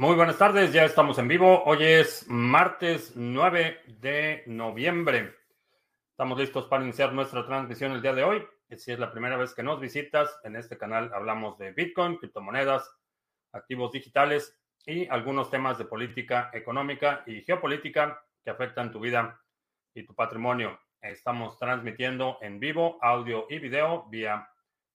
[0.00, 1.62] Muy buenas tardes, ya estamos en vivo.
[1.64, 5.34] Hoy es martes 9 de noviembre.
[6.12, 8.42] Estamos listos para iniciar nuestra transmisión el día de hoy.
[8.78, 12.90] Si es la primera vez que nos visitas, en este canal hablamos de Bitcoin, criptomonedas,
[13.52, 19.38] activos digitales y algunos temas de política económica y geopolítica que afectan tu vida
[19.92, 20.80] y tu patrimonio.
[21.02, 24.48] Estamos transmitiendo en vivo audio y video vía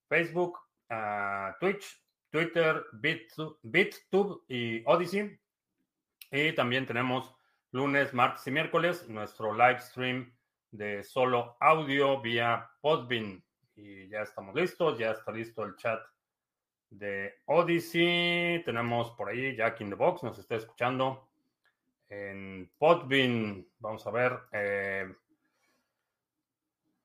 [0.09, 0.57] Facebook,
[0.90, 2.04] ah, Twitch,
[2.35, 5.39] Twitter, BitTube y Odyssey.
[6.30, 7.34] Y también tenemos
[7.71, 10.35] lunes, martes y miércoles nuestro live stream
[10.70, 13.41] de solo audio vía Podbean.
[13.77, 16.02] Y ya estamos listos, ya está listo el chat
[16.90, 18.62] de Odyssey.
[18.65, 21.29] Tenemos por ahí Jack in the Box, nos está escuchando
[22.09, 23.65] en Podbean.
[23.79, 24.40] Vamos a ver.
[24.52, 25.15] Eh,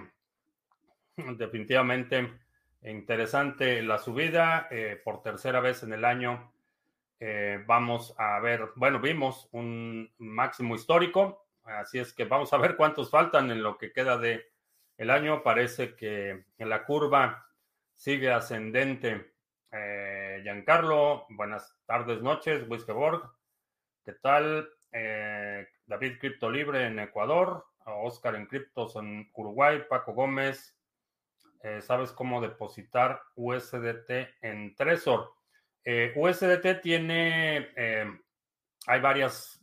[1.37, 2.39] definitivamente
[2.81, 4.67] interesante la subida.
[4.71, 6.51] Eh, por tercera vez en el año
[7.65, 11.47] vamos a ver, bueno, vimos un máximo histórico.
[11.63, 14.52] Así es que vamos a ver cuántos faltan en lo que queda de
[14.97, 17.47] el año parece que en la curva
[17.93, 19.33] sigue ascendente.
[19.71, 22.67] Eh, Giancarlo, buenas tardes, noches.
[22.67, 23.23] Wiskeborg,
[24.05, 24.69] ¿qué tal?
[24.91, 27.65] Eh, David Cripto Libre en Ecuador.
[27.85, 29.83] Oscar en Criptos en Uruguay.
[29.89, 30.77] Paco Gómez,
[31.63, 35.33] eh, ¿sabes cómo depositar USDT en Trezor?
[36.15, 37.73] USDT tiene,
[38.87, 39.61] hay varias,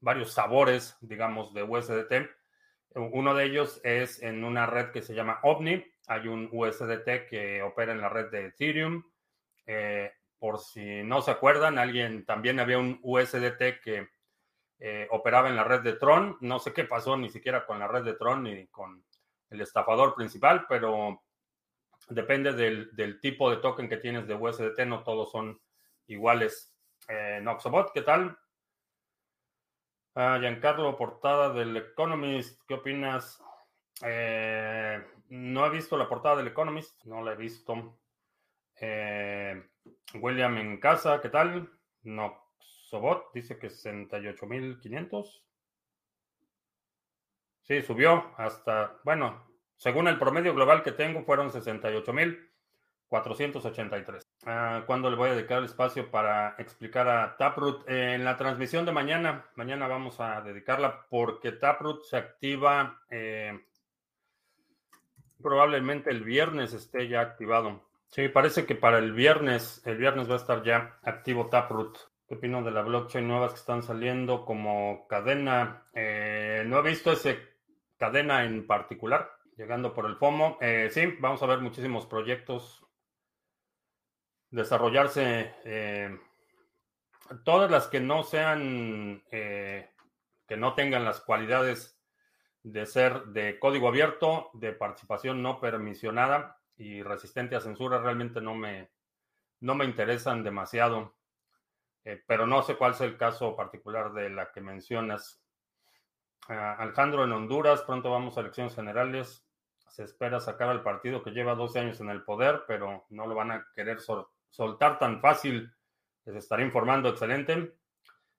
[0.00, 2.30] varios sabores, digamos, de USDT.
[2.96, 5.84] Uno de ellos es en una red que se llama OVNI.
[6.06, 9.04] Hay un USDT que opera en la red de Ethereum.
[9.66, 14.08] Eh, por si no se acuerdan, alguien también había un USDT que
[14.78, 16.38] eh, operaba en la red de Tron.
[16.40, 19.04] No sé qué pasó ni siquiera con la red de Tron ni con
[19.50, 21.22] el estafador principal, pero
[22.08, 24.86] depende del, tipo de token que tienes de USDT.
[24.86, 25.60] No todos son
[26.06, 26.74] iguales.
[27.08, 28.38] Eh, Noxobot, ¿qué tal?
[30.18, 33.38] Ah, Giancarlo Portada del Economist, ¿qué opinas?
[34.02, 37.98] Eh, no he visto la portada del Economist, no la he visto.
[38.80, 39.62] Eh,
[40.14, 41.70] William en casa, ¿qué tal?
[42.04, 45.42] No, Sobot dice que 68.500.
[47.64, 49.46] Sí, subió hasta, bueno,
[49.76, 54.25] según el promedio global que tengo, fueron 68.483.
[54.48, 57.88] Ah, ¿Cuándo le voy a dedicar el espacio para explicar a Taproot?
[57.88, 59.44] en la transmisión de mañana.
[59.56, 63.60] Mañana vamos a dedicarla porque Taproot se activa eh,
[65.42, 67.82] probablemente el viernes esté ya activado.
[68.06, 71.98] Sí, parece que para el viernes, el viernes va a estar ya activo Taproot.
[72.28, 75.88] ¿Qué opino de la blockchain nuevas que están saliendo como cadena?
[75.92, 77.40] Eh, no he visto ese
[77.98, 80.58] cadena en particular, llegando por el FOMO.
[80.60, 82.85] Eh, sí, vamos a ver muchísimos proyectos
[84.50, 86.18] desarrollarse eh,
[87.44, 89.90] todas las que no sean, eh,
[90.46, 92.00] que no tengan las cualidades
[92.62, 98.54] de ser de código abierto, de participación no permisionada y resistente a censura, realmente no
[98.54, 98.90] me,
[99.60, 101.14] no me interesan demasiado.
[102.04, 105.42] Eh, pero no sé cuál es el caso particular de la que mencionas.
[106.48, 109.44] Ah, Alejandro en Honduras, pronto vamos a elecciones generales.
[109.88, 113.34] Se espera sacar al partido que lleva 12 años en el poder, pero no lo
[113.34, 115.70] van a querer sortear soltar tan fácil.
[116.24, 117.10] Les estaré informando.
[117.10, 117.74] Excelente.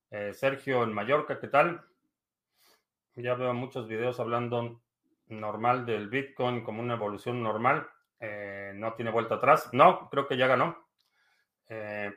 [0.10, 1.86] Eh, Sergio en Mallorca, ¿qué tal?
[3.16, 4.82] Ya veo muchos videos hablando
[5.28, 7.88] normal del Bitcoin como una evolución normal.
[8.20, 9.70] Eh, no tiene vuelta atrás.
[9.74, 10.88] No, creo que ya ganó.
[11.70, 12.12] Eh,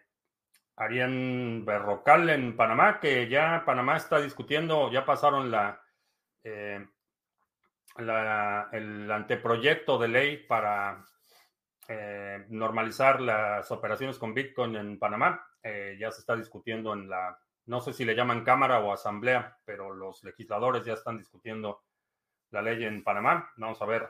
[0.76, 5.82] Arián Berrocal en Panamá, que ya Panamá está discutiendo, ya pasaron la,
[6.42, 6.86] eh,
[7.98, 11.04] la el anteproyecto de ley para
[11.92, 15.44] eh, normalizar las operaciones con Bitcoin en Panamá.
[15.60, 19.58] Eh, ya se está discutiendo en la, no sé si le llaman Cámara o Asamblea,
[19.64, 21.82] pero los legisladores ya están discutiendo
[22.52, 23.50] la ley en Panamá.
[23.56, 24.08] Vamos a ver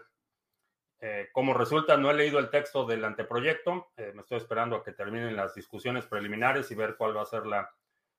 [1.01, 1.97] eh, cómo resulta.
[1.97, 3.93] No he leído el texto del anteproyecto.
[3.97, 7.47] me estoy esperando a que terminen las discusiones preliminares y ver cuál va a ser
[7.47, 7.71] la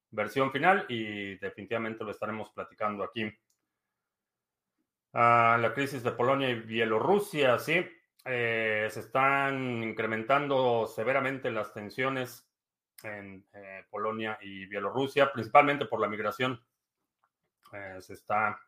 [0.10, 3.32] versión final y definitivamente lo estaremos platicando aquí.
[5.14, 7.86] Ah, la crisis de Polonia y Bielorrusia, sí.
[8.26, 12.48] Eh, se están incrementando severamente las tensiones
[13.04, 16.62] en eh, Polonia y Bielorrusia, principalmente por la migración.
[17.74, 18.60] Eh, se está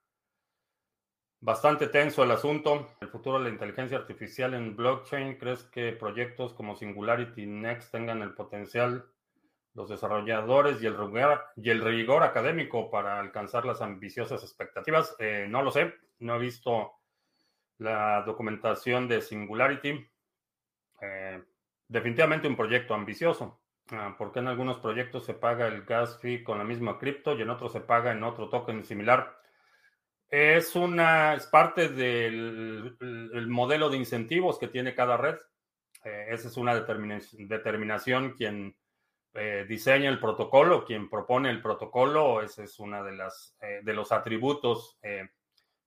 [1.46, 2.96] Bastante tenso el asunto.
[3.02, 5.38] El futuro de la inteligencia artificial en blockchain.
[5.38, 9.12] ¿Crees que proyectos como Singularity Next tengan el potencial,
[9.74, 15.18] los desarrolladores y el rigor, y el rigor académico para alcanzar las ambiciosas expectativas?
[15.20, 15.94] Eh, no lo sé.
[16.20, 16.94] No he visto
[17.84, 20.10] la documentación de Singularity.
[21.02, 21.44] Eh,
[21.88, 23.60] definitivamente un proyecto ambicioso.
[23.92, 27.42] Ah, porque en algunos proyectos se paga el gas fee con la misma cripto y
[27.42, 29.38] en otros se paga en otro token similar.
[30.30, 32.96] Es una, es parte del
[33.50, 35.36] modelo de incentivos que tiene cada red.
[36.06, 38.76] Eh, esa es una determinación quien
[39.34, 43.94] eh, diseña el protocolo, quien propone el protocolo, ese es uno de, las, eh, de
[43.94, 44.98] los atributos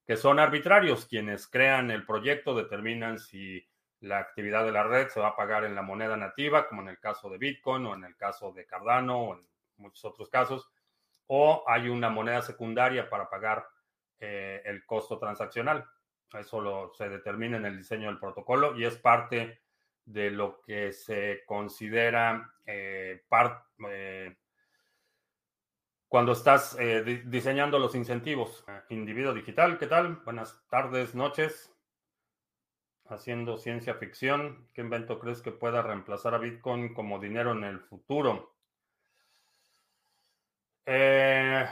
[0.07, 1.05] que son arbitrarios.
[1.05, 3.67] Quienes crean el proyecto determinan si
[3.99, 6.89] la actividad de la red se va a pagar en la moneda nativa, como en
[6.89, 9.45] el caso de Bitcoin o en el caso de Cardano o en
[9.77, 10.69] muchos otros casos,
[11.27, 13.67] o hay una moneda secundaria para pagar
[14.19, 15.85] eh, el costo transaccional.
[16.33, 19.61] Eso lo, se determina en el diseño del protocolo y es parte
[20.05, 23.23] de lo que se considera eh,
[23.89, 24.37] eh,
[26.07, 26.77] cuando estás
[27.25, 28.63] diseñando los incentivos.
[28.89, 30.17] Individuo digital, ¿qué tal?
[30.23, 31.73] Buenas tardes, noches.
[33.09, 37.79] Haciendo ciencia ficción, ¿qué invento crees que pueda reemplazar a Bitcoin como dinero en el
[37.79, 38.57] futuro?
[40.85, 41.67] Eh,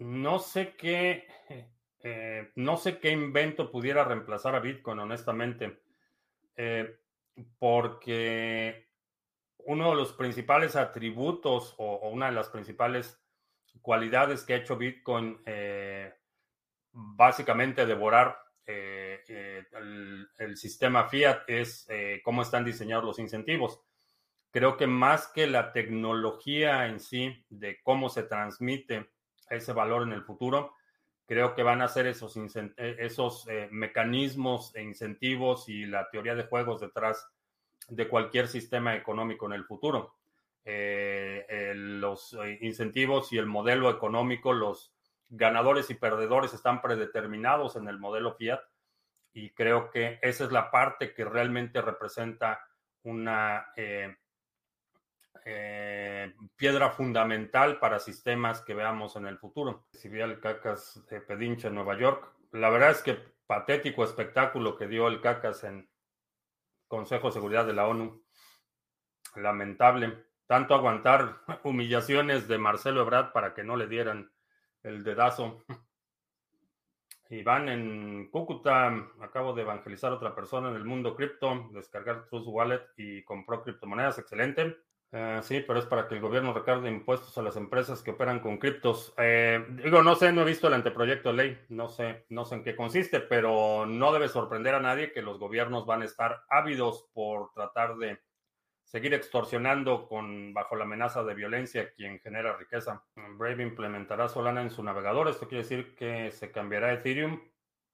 [0.00, 1.28] no sé qué,
[2.00, 5.82] eh, no sé qué invento pudiera reemplazar a Bitcoin, honestamente,
[6.56, 6.98] eh,
[7.58, 8.89] porque
[9.66, 13.20] uno de los principales atributos o, una de las principales
[13.80, 16.12] cualidades que ha hecho Bitcoin eh,
[16.92, 18.36] básicamente devorar
[18.66, 21.88] el, el, sistema fiat es
[22.22, 23.80] cómo están diseñados los incentivos.
[24.52, 29.10] Creo que más que la tecnología en sí de cómo se transmite
[29.48, 30.74] ese valor en el futuro.
[31.26, 36.34] Creo que van a ser esos, eh, esos eh, mecanismos e incentivos y la teoría
[36.34, 37.28] de juegos detrás
[37.90, 40.14] de cualquier sistema económico en el futuro.
[40.64, 44.94] Eh, los incentivos y el modelo económico, los
[45.28, 48.60] ganadores y perdedores están predeterminados en el modelo fiat
[49.32, 52.60] y creo que esa es la parte que realmente representa
[53.02, 54.16] una eh,
[56.56, 59.86] piedra fundamental para sistemas que veamos en el futuro.
[60.04, 65.08] Vi el CACAS Pedinche en Nueva York, la verdad es que patético espectáculo que dio
[65.08, 65.89] el CACAS en
[66.90, 68.20] Consejo de Seguridad de la ONU.
[69.36, 70.24] Lamentable.
[70.46, 74.32] Tanto aguantar humillaciones de Marcelo Ebrard para que no le dieran
[74.82, 75.62] el dedazo.
[77.30, 78.88] Iván en Cúcuta,
[79.20, 83.62] acabo de evangelizar a otra persona en el mundo cripto, descargar Trust Wallet y compró
[83.62, 84.18] criptomonedas.
[84.18, 84.76] Excelente.
[85.12, 88.38] Eh, sí, pero es para que el gobierno recargue impuestos a las empresas que operan
[88.38, 89.12] con criptos.
[89.18, 92.56] Eh, digo, no sé, no he visto el anteproyecto de ley, no sé, no sé
[92.56, 96.44] en qué consiste, pero no debe sorprender a nadie que los gobiernos van a estar
[96.48, 98.20] ávidos por tratar de
[98.84, 103.04] seguir extorsionando con bajo la amenaza de violencia quien genera riqueza.
[103.36, 105.28] Brave implementará Solana en su navegador.
[105.28, 107.40] Esto quiere decir que se cambiará Ethereum.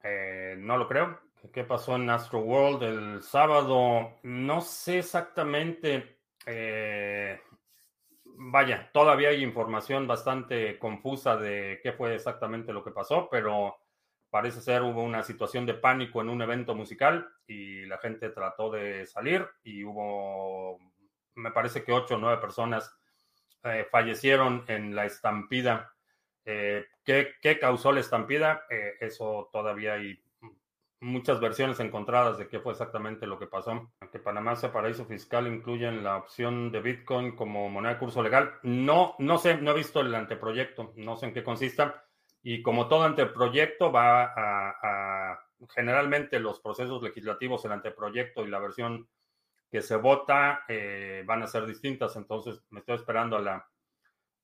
[0.02, 1.18] Eh, no lo creo.
[1.52, 4.18] ¿Qué pasó en Astro World el sábado?
[4.22, 6.15] No sé exactamente
[6.46, 7.40] eh,
[8.24, 13.76] vaya, todavía hay información bastante confusa de qué fue exactamente lo que pasó, pero
[14.30, 18.70] parece ser hubo una situación de pánico en un evento musical y la gente trató
[18.70, 20.78] de salir y hubo,
[21.34, 22.96] me parece que ocho o nueve personas
[23.64, 25.92] eh, fallecieron en la estampida.
[26.44, 28.62] Eh, ¿qué, ¿qué, causó la estampida?
[29.00, 30.22] eso todavía hay
[31.00, 33.92] muchas versiones encontradas de qué fue exactamente lo que pasó.
[34.10, 38.54] Que Panamá sea paraíso fiscal incluyen la opción de Bitcoin como moneda de curso legal.
[38.62, 42.04] No, no sé, no he visto el anteproyecto, no sé en qué consista.
[42.42, 45.38] Y como todo anteproyecto va a,
[45.74, 49.08] generalmente los procesos legislativos, el anteproyecto y la versión
[49.70, 52.16] que se vota eh, van a ser distintas.
[52.16, 53.68] Entonces me estoy esperando a la,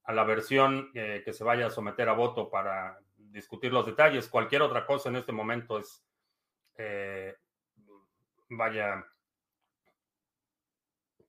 [0.05, 4.29] a la versión eh, que se vaya a someter a voto para discutir los detalles.
[4.29, 6.05] Cualquier otra cosa en este momento es
[6.77, 7.37] eh,
[8.51, 9.05] vaya,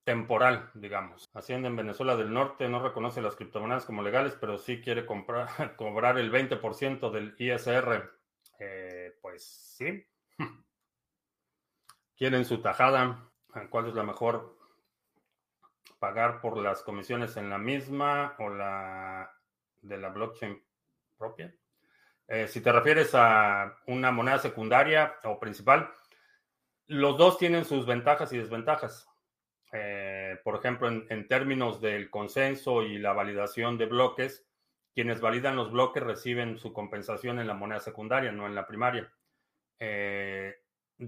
[0.04, 1.30] temporal, digamos.
[1.34, 5.48] Hacienda en Venezuela del Norte no reconoce las criptomonedas como legales, pero sí quiere comprar,
[5.78, 8.12] cobrar el 20% del ISR.
[8.60, 9.44] Eh, pues
[9.78, 10.06] sí.
[12.16, 13.30] Quieren su tajada.
[13.70, 14.58] ¿Cuál es la mejor?
[16.00, 19.32] ¿Pagar por las comisiones en la misma o la
[19.82, 20.62] de la blockchain
[21.18, 21.56] propia?
[22.28, 25.92] Eh, si te refieres a una moneda secundaria o principal,
[26.88, 29.08] los dos tienen sus ventajas y desventajas.
[29.72, 34.46] Eh, por ejemplo, en, términos del consenso y la validación de bloques,
[34.94, 39.12] quienes validan los bloques reciben su compensación en la moneda secundaria, no en la primaria.
[39.80, 40.56] Eh,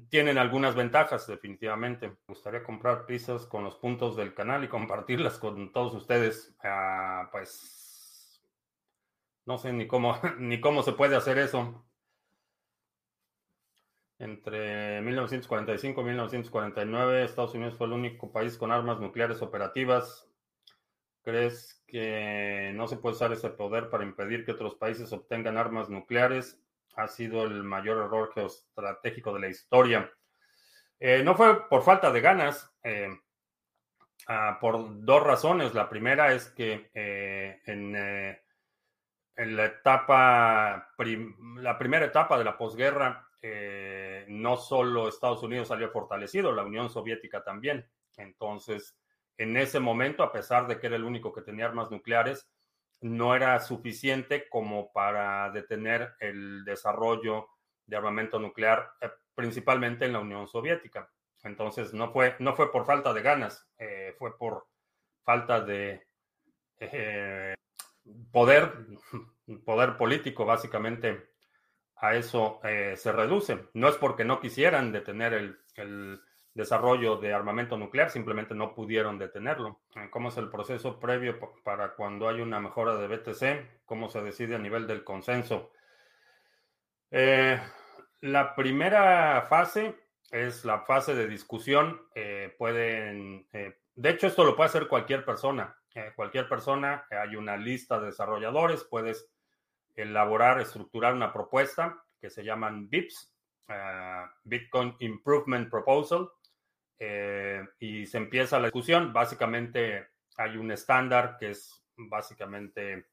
[0.10, 2.10] tienen algunas ventajas, definitivamente.
[2.10, 6.58] Me gustaría comprar pizzas con los puntos del canal y compartirlas con todos ustedes.
[6.64, 7.85] Ah, pues
[9.46, 11.86] no sé ni cómo, ni cómo se puede hacer eso.
[14.18, 20.30] Entre 1945 y 1949, Estados Unidos fue el único país con armas nucleares operativas.
[21.22, 25.90] ¿Crees que no se puede usar ese poder para impedir que otros países obtengan armas
[25.90, 26.62] nucleares?
[26.96, 30.10] Ha sido el mayor error geoestratégico de la historia.
[31.00, 33.10] Eh, no fue por falta de ganas, eh,
[34.28, 35.74] ah, por dos razones.
[35.74, 37.96] La primera es que eh, en,
[39.36, 40.90] en, la etapa,
[41.58, 43.28] la primera etapa de la posguerra,
[44.28, 47.88] no solo Estados Unidos salió fortalecido, la Unión Soviética también.
[48.18, 48.98] Entonces,
[49.38, 52.50] en ese momento, a pesar de que era el único que tenía armas nucleares,
[53.02, 57.50] no era suficiente como para detener el desarrollo
[57.86, 61.12] de armamento nuclear, eh, principalmente en la Unión Soviética.
[61.44, 64.68] Entonces, no fue, no fue por falta de ganas, eh, fue por
[65.24, 66.08] falta de
[66.80, 67.54] eh,
[68.32, 68.72] poder,
[69.66, 71.34] poder político, básicamente.
[71.98, 73.70] A eso se reduce.
[73.74, 76.20] No es porque no quisieran detener el
[76.56, 79.82] desarrollo de armamento nuclear, simplemente no pudieron detenerlo.
[79.96, 83.84] Eh, ¿Cómo es el proceso previo para cuando hay una mejora de BTC?
[83.86, 85.74] ¿Cómo se decide a nivel del consenso?
[87.12, 87.60] Eh,
[88.22, 89.96] la primera fase
[90.32, 92.02] es la fase de discusión.
[92.16, 95.78] Eh, pueden, de hecho, esto lo puede hacer cualquier persona.
[96.16, 99.30] Cualquier persona, hay una lista de desarrolladores, puedes
[99.96, 103.34] elaborar, estructurar una propuesta que se llaman BIPs,
[104.44, 106.30] Bitcoin Improvement Proposal.
[106.98, 109.12] Eh, y se empieza la discusión.
[109.12, 113.08] Básicamente hay un estándar que es básicamente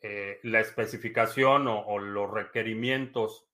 [0.00, 3.46] eh, la especificación o, los requerimientos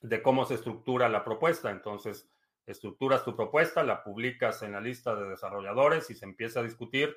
[0.00, 1.70] de cómo se estructura la propuesta.
[1.70, 2.30] Entonces,
[2.66, 7.16] estructuras tu propuesta, la publicas en la lista de desarrolladores y se empieza a discutir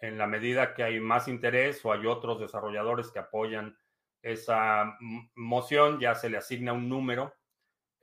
[0.00, 3.76] en la medida que hay más interés o hay otros desarrolladores que apoyan
[4.22, 4.98] esa
[5.34, 7.34] moción, ya se le asigna un número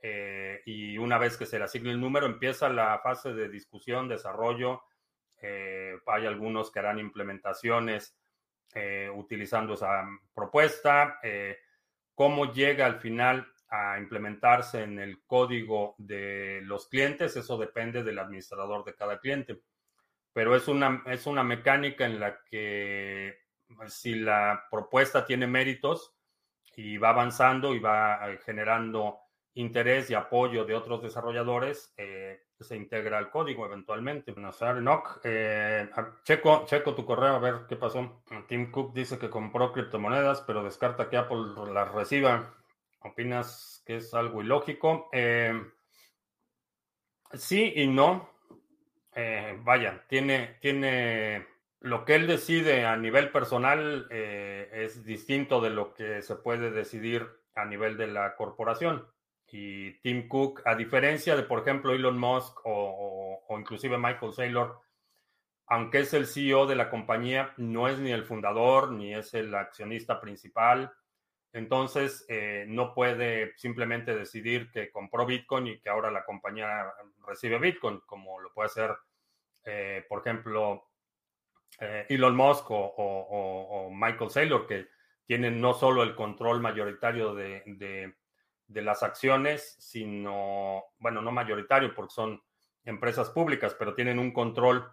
[0.06, 4.08] eh, y una vez que se le asigne el número, empieza la fase de discusión,
[4.08, 4.82] desarrollo.
[5.40, 8.18] Eh, hay algunos que harán implementaciones
[8.74, 11.18] eh, utilizando esa propuesta.
[12.14, 18.18] cómo llega al final a implementarse en el código de los clientes, eso depende del
[18.18, 19.62] administrador de cada cliente.
[20.34, 23.38] Pero es una, es una mecánica en la que
[23.86, 26.14] si la propuesta tiene méritos
[26.76, 29.20] y va avanzando y va generando
[29.54, 34.34] interés y apoyo de otros desarrolladores, eh, se integra al código eventualmente.
[34.36, 34.82] Nazar
[35.22, 35.88] eh,
[36.24, 38.22] checo, checo tu correo a ver qué pasó.
[38.48, 42.54] Tim Cook dice que compró criptomonedas, pero descarta que Apple las reciba.
[43.00, 45.08] ¿Opinas que es algo ilógico?
[45.12, 45.52] Eh,
[47.34, 48.33] sí y no.
[49.14, 51.46] Eh, vaya, tiene, tiene
[51.80, 57.28] lo que él decide a nivel personal es distinto de lo que se puede decidir
[57.54, 59.06] a nivel de la corporación
[59.56, 64.80] y Tim Cook, a diferencia de, por ejemplo, Elon Musk o, inclusive Michael Saylor,
[65.68, 69.54] aunque es el CEO de la compañía, no es ni el fundador ni es el
[69.54, 70.92] accionista principal.
[71.54, 76.92] Entonces, eh, no puede simplemente decidir que compró Bitcoin y que ahora la compañía
[77.24, 78.90] recibe Bitcoin, como lo puede hacer,
[79.64, 80.90] eh, por ejemplo,
[81.78, 84.88] eh, Elon Musk o, Michael Saylor, que
[85.26, 88.12] tienen no solo el control mayoritario de
[88.68, 92.42] las acciones, sino, bueno, no mayoritario porque son
[92.84, 94.90] empresas públicas, pero tienen un control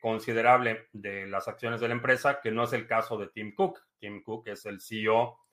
[0.00, 3.80] considerable de las acciones de la empresa, que no es el caso de Tim Cook.
[3.98, 5.43] Tim Cook es el CEO,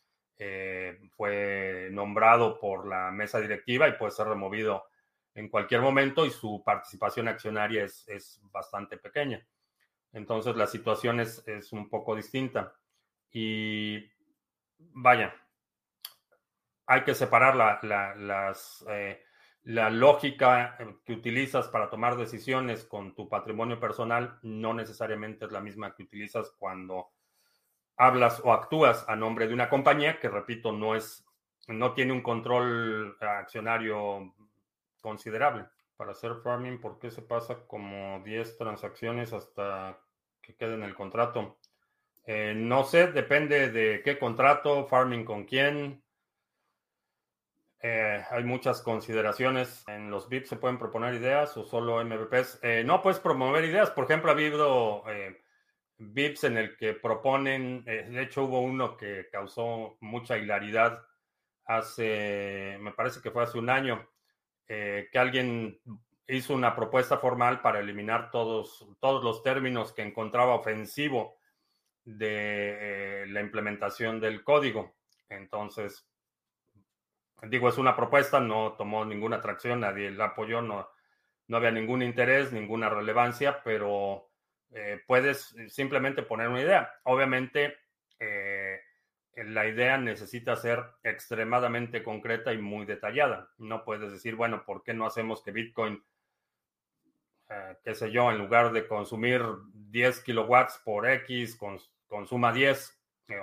[0.43, 4.85] eh, fue nombrado por la mesa directiva y puede ser removido
[5.35, 9.45] en cualquier momento y su participación accionaria es, es bastante pequeña.
[10.13, 12.73] Entonces la situación es, es un poco distinta.
[13.31, 14.03] Y
[14.79, 15.31] vaya,
[16.87, 19.21] hay que separar la, las, eh,
[19.61, 25.61] la lógica que utilizas para tomar decisiones con tu patrimonio personal, no necesariamente es la
[25.61, 27.11] misma que utilizas cuando
[27.97, 31.25] hablas o actúas a nombre de una compañía que, repito, no es,
[31.67, 34.33] no tiene un control accionario
[35.01, 35.65] considerable.
[35.97, 39.99] Para hacer farming, ¿por qué se pasa como 10 transacciones hasta
[40.41, 41.57] que quede en el contrato?
[42.25, 46.03] Eh, no sé, depende de qué contrato, farming con quién,
[47.83, 49.83] eh, hay muchas consideraciones.
[49.87, 52.59] En los VIPs se pueden proponer ideas o solo MVPs.
[52.61, 53.89] Eh, no puedes promover ideas.
[53.89, 55.41] Por ejemplo, ha habido eh,
[56.01, 61.03] VIPs en el que proponen, eh, de hecho hubo uno que causó mucha hilaridad
[61.65, 64.07] hace, me parece que fue hace un año,
[64.67, 65.81] que alguien
[66.27, 71.37] hizo una propuesta formal para eliminar todos, todos los términos que encontraba ofensivo
[72.03, 74.95] de la implementación del código.
[75.29, 76.07] Entonces,
[77.43, 80.89] digo, es una propuesta, no tomó ninguna atracción, nadie la apoyó, no,
[81.47, 84.30] no había ningún interés, ninguna relevancia, pero
[84.71, 86.93] eh, puedes simplemente poner una idea.
[87.03, 87.77] Obviamente,
[88.19, 88.79] eh,
[89.35, 93.49] la idea necesita ser extremadamente concreta y muy detallada.
[93.57, 96.03] No puedes decir, bueno, ¿por qué no hacemos que Bitcoin,
[97.49, 99.41] eh, qué sé yo, en lugar de consumir
[99.73, 101.57] 10 kilowatts por X,
[102.07, 103.01] consuma 10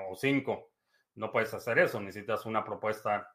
[0.09, 0.71] o 5?
[1.15, 3.33] No puedes hacer eso, necesitas una propuesta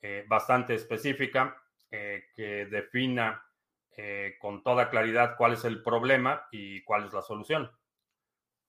[0.00, 1.56] eh, bastante específica
[1.90, 3.42] eh, que defina
[3.96, 7.70] eh, con toda claridad cuál es el problema y cuál es la solución.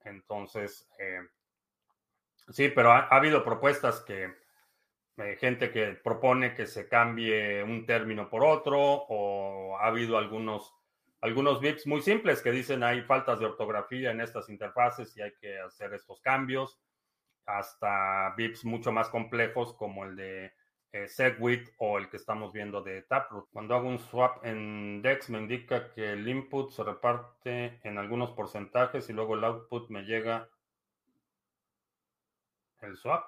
[0.03, 0.87] Entonces,
[2.49, 4.33] sí, pero ha, habido propuestas que
[5.39, 10.75] gente que propone que se cambie un término por otro o ha habido algunos
[11.25, 15.33] algunos VIPs muy simples que dicen hay faltas de ortografía en estas interfaces y hay
[15.41, 16.79] que hacer estos cambios,
[17.47, 20.53] hasta VIPs mucho más complejos como el de
[20.95, 23.49] eh, Segwit o el que estamos viendo de Taproot.
[23.51, 28.31] Cuando hago un swap en DEX me indica que el input se reparte en algunos
[28.31, 30.49] porcentajes y luego el output me llega
[32.79, 33.25] el swap.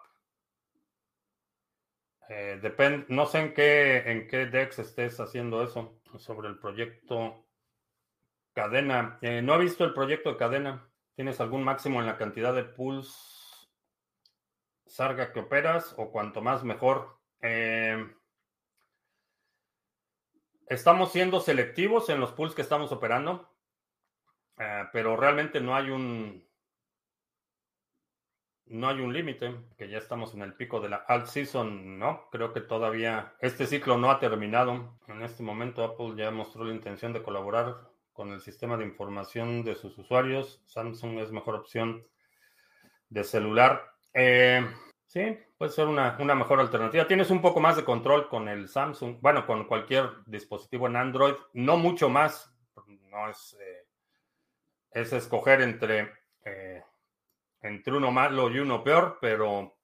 [2.29, 7.47] Eh, depende, no sé en qué, en qué DEX estés haciendo eso sobre el proyecto
[8.53, 9.19] cadena.
[9.21, 10.89] Eh, no he visto el proyecto de cadena.
[11.15, 13.69] ¿Tienes algún máximo en la cantidad de pools
[14.85, 17.16] Sarga que operas o cuanto más mejor?
[17.41, 18.05] Eh,
[20.67, 23.49] estamos siendo selectivos en los pools que estamos operando,
[24.57, 26.47] eh, pero realmente no hay un
[28.69, 32.29] no hay un límite, que ya estamos en el pico de la alt season, ¿no?
[32.31, 34.99] Creo que todavía este ciclo no ha terminado.
[35.07, 37.77] En este momento Apple ya mostró la intención de colaborar
[38.11, 40.61] con el sistema de información de sus usuarios.
[40.65, 42.05] Samsung es mejor opción
[43.09, 43.93] de celular.
[44.13, 44.67] Eh,
[45.07, 47.07] Sí, puede ser una, mejor alternativa.
[47.07, 51.35] Tienes un poco más de control con el Samsung, bueno, con cualquier dispositivo en Android,
[51.53, 52.53] no mucho más,
[52.85, 53.87] no es, eh,
[54.91, 56.11] es escoger entre,
[56.43, 56.83] eh,
[57.61, 59.77] entre uno malo y uno peor, pero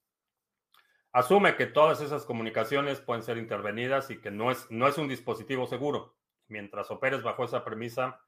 [1.14, 5.08] asume que todas esas comunicaciones pueden ser intervenidas y que no es, no es un
[5.08, 6.18] dispositivo seguro.
[6.50, 8.20] Mientras operes bajo esa premisa,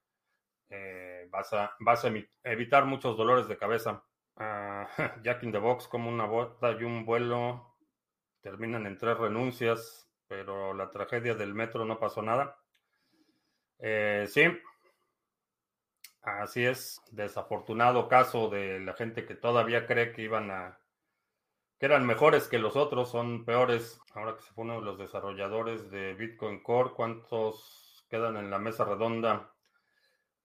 [0.69, 2.11] eh, vas, a, vas a
[2.43, 4.01] evitar muchos dolores de cabeza.
[4.37, 4.87] Ah,
[5.23, 7.75] Jack in the Box como una bota y un vuelo
[8.41, 12.57] terminan en tres renuncias, pero la tragedia del metro no pasó nada.
[13.79, 14.43] Eh, sí,
[16.21, 17.01] así es.
[17.11, 20.79] Desafortunado caso de la gente que todavía cree que iban a
[21.79, 23.99] que eran mejores que los otros, son peores.
[24.13, 29.53] Ahora que se pone los desarrolladores de Bitcoin Core, ¿cuántos quedan en la mesa redonda?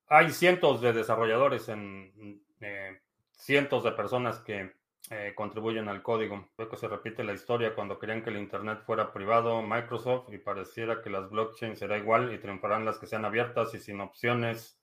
[0.09, 3.00] Hay cientos de desarrolladores en eh,
[3.40, 4.72] cientos de personas que
[5.09, 6.50] eh, contribuyen al código.
[6.57, 11.00] Que se repite la historia cuando querían que el Internet fuera privado, Microsoft, y pareciera
[11.03, 14.79] que las blockchains será igual y triunfarán las que sean abiertas y sin opciones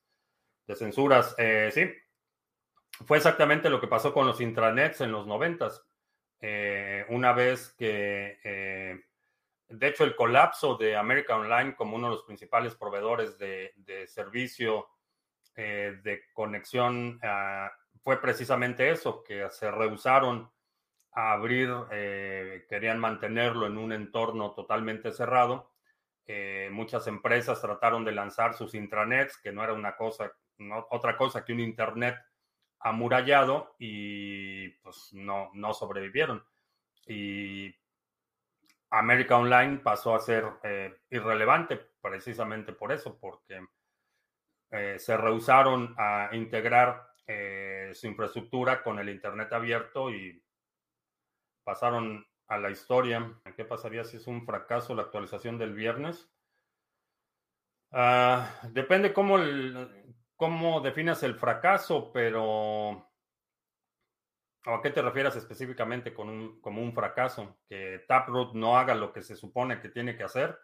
[0.65, 1.36] de censuras.
[1.38, 1.89] Eh, sí,
[3.06, 5.86] fue exactamente lo que pasó con los intranets en los noventas.
[6.41, 8.39] Eh, una vez que,
[9.70, 14.08] de hecho, el colapso de America Online como uno de los principales proveedores de, de
[14.08, 14.88] servicio
[15.56, 17.72] de conexión a
[18.03, 20.49] fue precisamente eso, que se rehusaron
[21.13, 25.71] a abrir, eh, querían mantenerlo en un entorno totalmente cerrado.
[26.25, 30.31] Eh, muchas empresas trataron de lanzar sus intranets, que no era una cosa,
[30.89, 32.15] otra cosa que un internet
[32.79, 36.45] amurallado y pues no, no sobrevivieron.
[37.07, 37.73] Y
[38.91, 43.60] América Online pasó a ser eh, irrelevante precisamente por eso, porque
[44.97, 50.41] se rehusaron a integrar eh, su infraestructura con el Internet abierto y
[51.63, 53.39] pasaron a la historia.
[53.55, 56.31] ¿Qué pasaría si es un fracaso la actualización del viernes?
[57.91, 59.37] Ah, depende cómo,
[60.35, 63.07] cómo definas el fracaso, pero
[64.65, 67.59] ¿a qué te refieres específicamente con un, como un fracaso?
[67.67, 70.57] ¿Que Taproot no haga lo que se supone que tiene que hacer?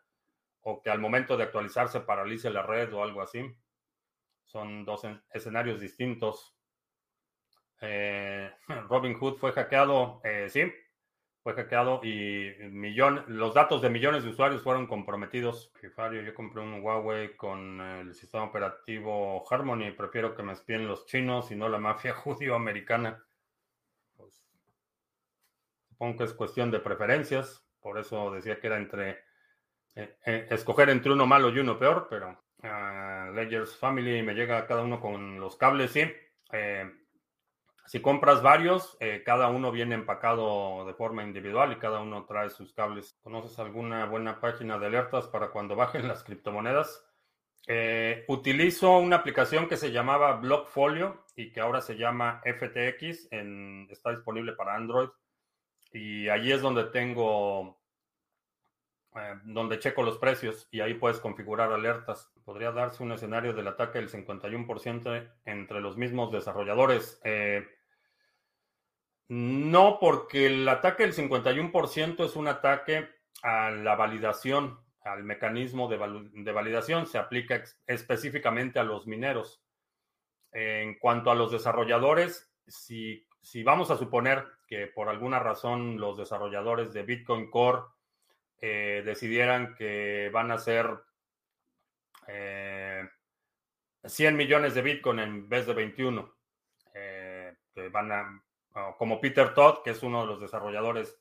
[0.62, 3.41] ¿O que al momento de actualizarse paralice la red o algo así?
[4.46, 5.02] Son dos
[5.32, 6.56] escenarios distintos.
[7.82, 8.52] Eh,
[8.90, 10.72] Robin Hood fue hackeado, eh, sí.
[11.42, 15.74] fue hackeado y millón, los datos de millones de usuarios fueron comprometidos.
[15.82, 19.92] yo compré un Huawei con el sistema operativo Harmony.
[19.92, 23.24] Prefiero que me espíen los chinos y no la mafia judío-americana.
[24.16, 24.46] Pues,
[25.90, 27.68] supongo que es cuestión de preferencias.
[27.82, 29.24] Por eso decía que era entre
[29.96, 34.82] eh, escoger entre uno malo y uno peor, pero uh, Ledgers Family me llega cada
[34.82, 36.04] uno con los cables, sí.
[36.52, 36.89] Eh,
[37.86, 42.49] si compras varios, eh, cada uno viene empacado de forma individual y cada uno trae
[42.49, 43.19] sus cables.
[43.21, 47.06] ¿Conoces alguna buena página de alertas para cuando bajen las criptomonedas?
[47.67, 53.30] Eh, utilizo una aplicación que se llamaba Blockfolio y que ahora se llama FTX.
[53.89, 55.10] está disponible para Android.
[55.91, 57.83] Y allí es donde tengo,
[59.15, 62.32] eh, donde checo los precios y ahí puedes configurar alertas.
[62.45, 67.21] Podría darse un escenario del ataque del 51% entre los mismos desarrolladores.
[69.30, 73.10] No, porque el ataque del 51% es un ataque
[73.41, 75.97] a la validación, al mecanismo de,
[76.52, 79.62] validación, se aplica específicamente a los mineros.
[80.52, 83.26] En cuanto a los desarrolladores, si,
[83.63, 87.82] vamos a suponer que por alguna razón los desarrolladores de Bitcoin Core
[88.65, 90.88] eh, decidieran que van a ser
[92.26, 96.34] 100 eh, millones de Bitcoin en vez de 21,
[96.93, 98.41] eh, que van a
[98.97, 101.19] como Peter Todd, que es uno de los desarrolladores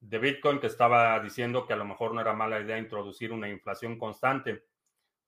[0.00, 3.48] de Bitcoin, que estaba diciendo que a lo mejor no era mala idea introducir una
[3.48, 4.66] inflación constante,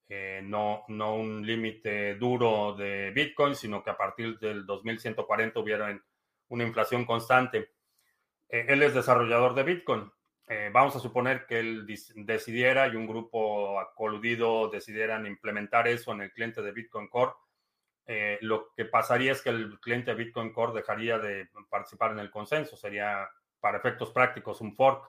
[0.07, 5.99] eh, no, no un límite duro de Bitcoin, sino que a partir del 2140 hubiera
[6.49, 7.73] una inflación constante.
[8.51, 10.13] Él es desarrollador de Bitcoin.
[10.49, 16.23] Eh, vamos a suponer que él decidiera y un grupo coludido decidieran implementar eso en
[16.23, 17.33] el cliente de Bitcoin Core
[18.11, 22.31] eh, lo que pasaría es que el cliente Bitcoin Core dejaría de participar en el
[22.31, 23.29] consenso, sería
[23.61, 25.07] para efectos prácticos un fork.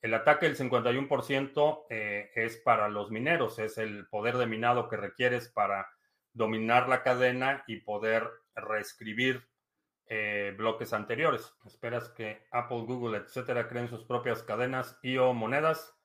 [0.00, 4.96] El ataque del 51% eh, es para los mineros, es el poder de minado que
[4.96, 5.88] requieres para
[6.32, 9.48] dominar la cadena y poder reescribir
[10.14, 11.54] eh, bloques anteriores.
[11.64, 15.96] Esperas que Apple, Google, etcétera, creen sus propias cadenas y o monedas.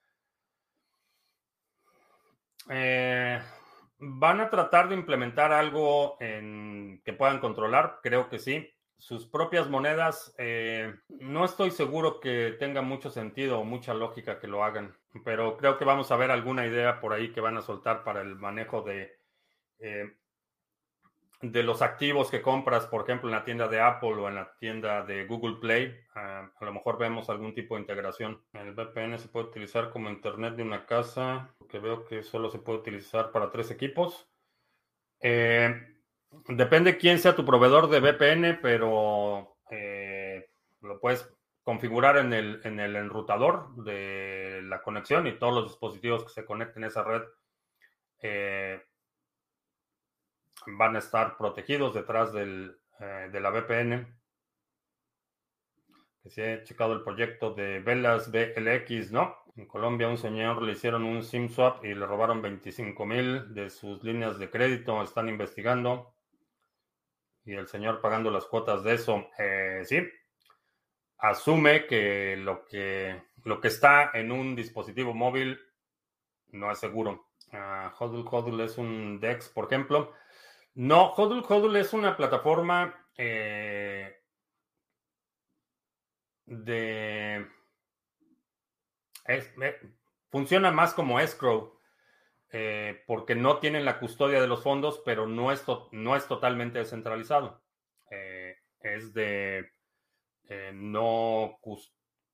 [2.69, 3.37] Eh,
[3.99, 7.99] ¿Van a tratar de implementar algo en, que puedan controlar?
[8.01, 8.73] Creo que sí.
[8.97, 14.47] Sus propias monedas, eh, no estoy seguro que tenga mucho sentido o mucha lógica que
[14.47, 17.61] lo hagan, pero creo que vamos a ver alguna idea por ahí que van a
[17.61, 19.19] soltar para el manejo de
[21.41, 24.55] de los activos que compras, por ejemplo, en la tienda de Apple o en la
[24.59, 28.41] tienda de Google Play, ah, a lo mejor vemos algún tipo de integración.
[28.53, 32.59] El VPN se puede utilizar como internet de una casa, que veo que solo se
[32.59, 34.27] puede utilizar para tres equipos.
[35.19, 35.75] Eh,
[36.47, 40.49] depende quién sea tu proveedor de VPN, pero eh,
[40.81, 41.31] lo puedes
[41.63, 46.45] configurar en el, en el enrutador de la conexión y todos los dispositivos que se
[46.45, 47.21] conecten a esa red.
[48.21, 48.81] Eh,
[50.65, 54.07] van a estar protegidos detrás del, eh, de la VPN.
[56.23, 59.37] Que se ha checado el proyecto de Velas BLX, ¿no?
[59.55, 63.69] En Colombia un señor le hicieron un SIM swap y le robaron 25 mil de
[63.69, 65.01] sus líneas de crédito.
[65.01, 66.13] Están investigando.
[67.45, 69.29] Y el señor pagando las cuotas de eso.
[69.37, 70.07] Eh, sí.
[71.19, 75.59] Asume que lo, que lo que está en un dispositivo móvil
[76.51, 77.29] no es seguro.
[77.51, 80.13] Uh, Hodl es un DEX, por ejemplo.
[80.77, 84.15] No, Hodl Hodl es una plataforma eh,
[86.45, 87.47] de...
[90.29, 91.79] funciona más como escrow,
[92.51, 96.77] eh, porque no tienen la custodia de los fondos, pero no es, no es totalmente
[96.77, 97.63] descentralizado.
[98.11, 99.71] Eh, es de
[100.73, 101.59] no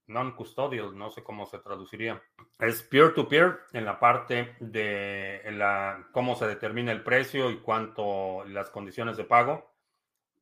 [0.07, 2.21] non-custodial, no sé cómo se traduciría.
[2.59, 8.69] Es peer-to-peer en la parte de la, cómo se determina el precio y cuánto las
[8.69, 9.73] condiciones de pago,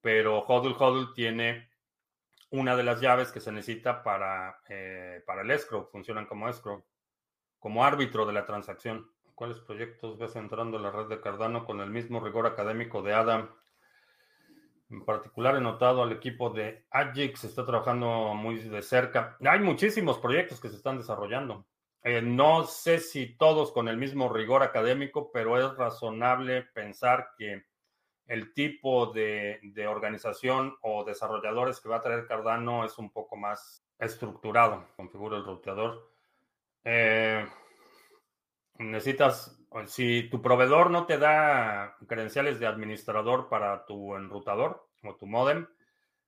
[0.01, 1.69] pero HODL HODL tiene
[2.51, 6.83] una de las llaves que se necesita para, eh, para el escrow, funcionan como escrow,
[7.59, 9.09] como árbitro de la transacción.
[9.33, 13.13] ¿Cuáles proyectos ves entrando en la red de Cardano con el mismo rigor académico de
[13.13, 13.49] Adam?
[14.89, 19.37] En particular he notado al equipo de Agix, está trabajando muy de cerca.
[19.39, 21.65] Hay muchísimos proyectos que se están desarrollando.
[22.03, 27.65] Eh, no sé si todos con el mismo rigor académico, pero es razonable pensar que
[28.27, 33.85] el tipo de, organización o desarrolladores que va a traer Cardano es un poco más
[33.99, 34.87] estructurado.
[34.95, 36.09] Configura el roteador.
[36.83, 37.45] Eh,
[38.79, 45.25] necesitas si tu proveedor no te da credenciales de administrador para tu enrutador o tu
[45.27, 45.67] modem,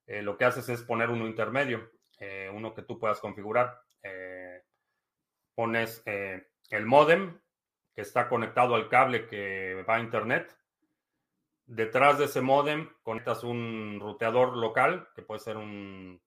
[0.06, 1.90] eh, lo que haces es poner uno intermedio.
[2.20, 3.80] eh, uno que tú puedas configurar.
[5.54, 7.38] Pones el modem
[7.94, 10.56] que está conectado al cable que va a internet.
[11.66, 16.20] Detrás de ese modem conectas un ruteador local, que puede ser un,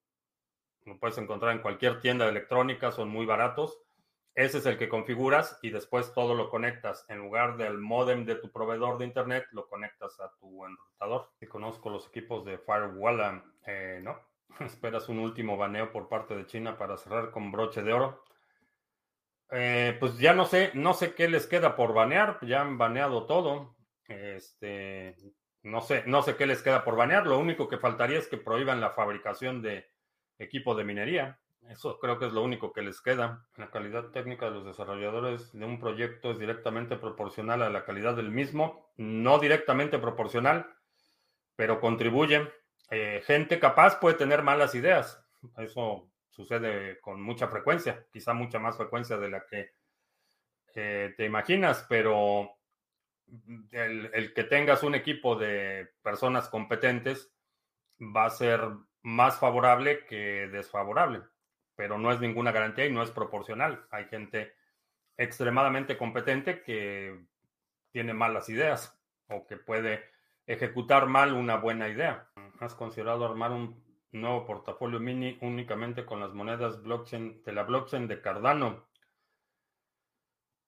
[0.84, 3.78] lo puedes encontrar en cualquier tienda de electrónica, son muy baratos.
[4.34, 7.04] Ese es el que configuras y después todo lo conectas.
[7.08, 11.28] En lugar del modem de tu proveedor de internet, lo conectas a tu enrutador.
[11.40, 14.18] Si conozco los equipos de Firewall, eh, no.
[14.60, 18.22] Esperas un último baneo por parte de China para cerrar con broche de oro.
[19.50, 23.26] Eh, pues ya no sé, no sé qué les queda por banear, ya han baneado
[23.26, 23.76] todo.
[24.06, 25.16] Este,
[25.62, 27.26] no sé, no sé qué les queda por banear.
[27.26, 29.86] Lo único que faltaría es que prohíban la fabricación de
[30.38, 31.40] equipo de minería.
[31.68, 33.46] Eso creo que es lo único que les queda.
[33.56, 38.16] La calidad técnica de los desarrolladores de un proyecto es directamente proporcional a la calidad
[38.16, 38.90] del mismo.
[38.96, 40.66] No directamente proporcional,
[41.56, 42.48] pero contribuye.
[42.90, 45.22] Eh, gente capaz puede tener malas ideas.
[45.58, 49.72] Eso sucede con mucha frecuencia, quizá mucha más frecuencia de la que
[50.72, 52.56] te imaginas, pero
[53.72, 57.34] el, que tengas un equipo de personas competentes
[58.00, 58.60] va a ser
[59.02, 61.22] más favorable que desfavorable,
[61.74, 63.88] pero no es ninguna garantía y no es proporcional.
[63.90, 64.54] Hay gente
[65.16, 67.18] extremadamente competente que
[67.90, 68.96] tiene malas ideas
[69.26, 70.04] o que puede
[70.46, 72.30] ejecutar mal una buena idea.
[72.60, 78.08] ¿Has considerado armar un nuevo portafolio mini únicamente con las monedas blockchain de la blockchain
[78.08, 78.88] de Cardano.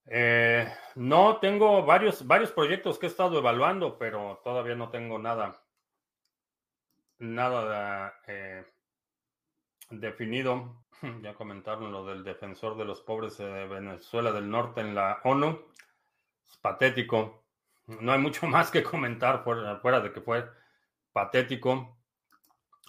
[0.06, 5.62] Eh, no, tengo varios, varios proyectos que he estado evaluando, pero todavía no tengo nada,
[7.18, 8.64] nada eh,
[9.90, 10.84] definido.
[11.22, 15.58] Ya comentaron lo del defensor de los pobres de Venezuela del Norte en la ONU.
[16.46, 17.42] Es patético.
[17.86, 20.46] No hay mucho más que comentar fuera de que fue
[21.14, 21.99] patético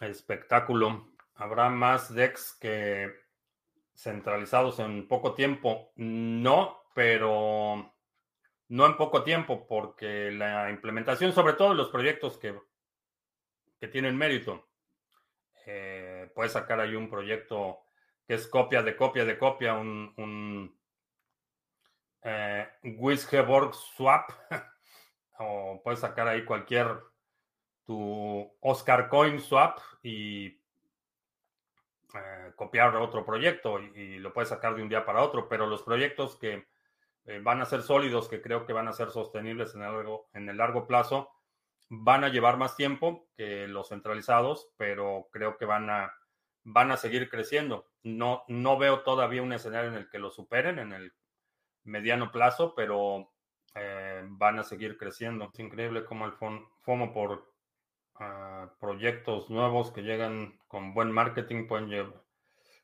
[0.02, 1.08] espectáculo.
[1.36, 3.12] ¿Habrá más DEX que
[3.96, 5.92] centralizados en poco tiempo?
[5.96, 7.94] No, pero
[8.70, 12.58] no en poco tiempo, porque la implementación, sobre todo los proyectos que,
[13.80, 14.70] que tienen mérito,
[15.66, 17.82] eh, puedes sacar ahí un proyecto
[18.28, 20.80] que es copia de copia de copia, un, un
[22.24, 22.68] eh,
[23.74, 24.32] Swap,
[25.40, 27.11] o puedes sacar ahí cualquier
[27.92, 34.88] tu Oscar Coin Swap y eh, copiar otro proyecto y, lo puedes sacar de un
[34.88, 36.70] día para otro, pero los proyectos que
[37.26, 40.30] eh, van a ser sólidos, que creo que van a ser sostenibles en el, largo,
[40.34, 41.32] en el largo plazo,
[41.90, 46.14] van a llevar más tiempo que los centralizados, pero creo que van a,
[46.64, 47.92] van a seguir creciendo.
[48.04, 51.14] No, no veo todavía un escenario en el que lo superen en el
[51.84, 53.34] mediano plazo, pero
[53.76, 55.50] eh, van a seguir creciendo.
[55.54, 57.51] Es increíble cómo el FOMO por
[58.80, 62.14] proyectos nuevos que llegan con buen marketing pueden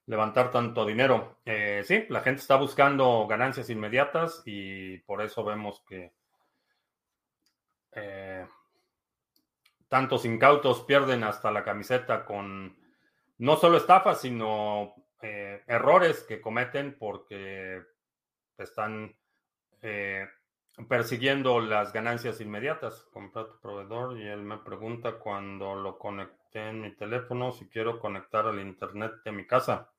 [0.08, 1.38] levantar tanto dinero.
[1.46, 6.14] Eh, sí, la gente está buscando ganancias inmediatas y por eso vemos que
[7.92, 8.48] eh,
[9.88, 12.78] tantos incautos pierden hasta la camiseta con
[13.40, 17.84] no solo estafas, sino eh, errores que cometen porque
[18.58, 19.16] están
[20.86, 23.08] persiguiendo las ganancias inmediatas.
[23.12, 28.00] Compré tu proveedor y él me pregunta cuando lo conecté en mi teléfono si quiero
[28.00, 29.92] conectar al internet de mi casa.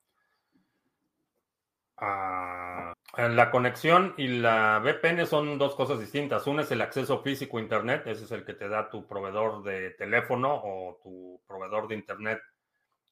[1.97, 6.47] Ah, la conexión y la VPN son dos cosas distintas.
[6.47, 9.63] Una es el acceso físico a internet, ese es el que te da tu proveedor
[9.63, 12.41] de teléfono o tu proveedor de internet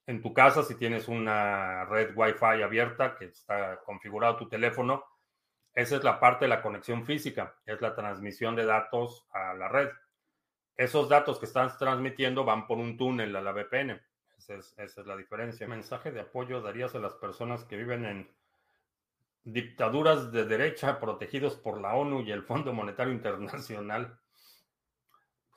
[0.06, 5.04] en tu casa si tienes una red Wi-Fi abierta que está configurado tu teléfono
[5.78, 9.68] esa es la parte de la conexión física, es la transmisión de datos a la
[9.68, 9.90] red.
[10.76, 14.02] Esos datos que están transmitiendo van por un túnel a la VPN.
[14.40, 15.68] Esa es, la diferencia.
[15.68, 18.36] mensaje de apoyo darías a las personas que viven en
[19.44, 24.20] dictaduras de derecha protegidos por la ONU y el Fondo Monetario Internacional.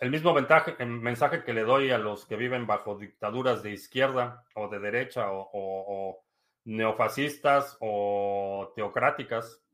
[0.00, 4.68] El mismo mensaje que le doy a los que viven bajo dictaduras de izquierda o
[4.68, 6.22] de derecha o
[6.64, 9.64] neofascistas o teocráticas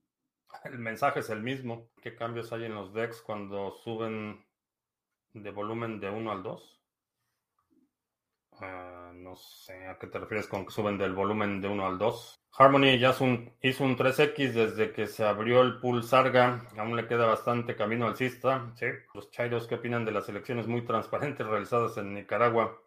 [0.65, 1.91] el mensaje es el mismo.
[2.03, 4.45] ¿Qué cambios hay en los decks cuando suben
[5.33, 6.83] de volumen de 1 al 2?
[8.61, 11.99] Ah, no sé a qué te refieres con que suben del volumen de 1 al
[11.99, 12.37] 2.
[12.59, 13.25] Harmony ya hizo
[13.85, 16.67] un, 3X desde que se abrió el pool Sarga.
[16.79, 18.73] Aún le queda bastante camino alcista.
[18.77, 18.87] Sí.
[19.15, 22.81] Los chairos, ¿qué opinan de las elecciones muy transparentes realizadas en Nicaragua?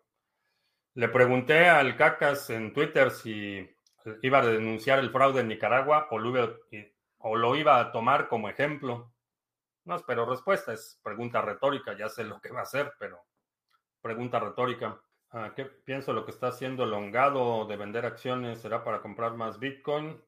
[0.95, 3.69] Le pregunté al Cacas en Twitter si
[4.23, 6.49] iba a denunciar el fraude en Nicaragua o lo iba,
[7.19, 9.13] o lo iba a tomar como ejemplo.
[9.86, 13.25] No espero respuesta, es pregunta retórica, ya sé lo que va a hacer, pero
[14.01, 15.01] pregunta retórica.
[15.32, 18.62] Ah, ¿Qué pienso lo que está haciendo Longado de vender acciones?
[18.62, 20.21] ¿Será para comprar más Bitcoin?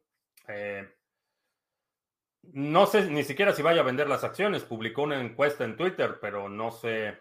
[0.47, 0.87] Eh,
[2.43, 4.63] no sé ni siquiera si vaya a vender las acciones.
[4.63, 7.19] Publicó una encuesta en Twitter, pero no sé,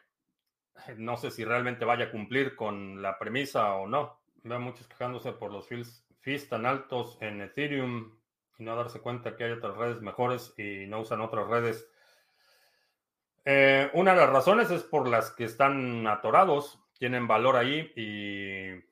[0.97, 4.21] no sé si realmente vaya a cumplir con la premisa o no.
[4.43, 8.20] Veo muchos quejándose por los fees, fees tan altos en Ethereum
[8.61, 11.89] y no darse cuenta que hay otras redes mejores y no usan otras redes.
[13.47, 18.85] Eh, una de las razones es por las que están atorados tienen valor ahí y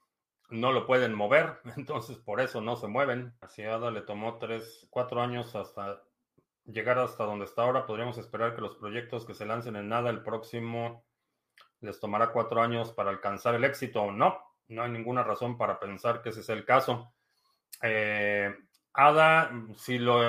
[0.49, 3.35] no lo pueden mover, entonces por eso no se mueven.
[3.43, 6.03] Así Ada le tomó tres, cuatro años hasta
[6.65, 7.87] llegar hasta donde está ahora.
[7.87, 11.05] Podríamos esperar que los proyectos que se lancen en nada el próximo
[11.81, 14.43] les tomará cuatro años para alcanzar el éxito no.
[14.69, 17.13] No hay ninguna razón para pensar que ese es el caso.
[17.83, 18.55] Eh,
[19.01, 20.21] ADA, si lo